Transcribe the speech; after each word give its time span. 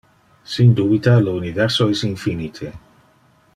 Sin 0.53 0.73
dubita, 0.77 1.13
le 1.21 1.29
universo 1.41 1.87
es 1.95 2.03
infinite. 2.09 2.73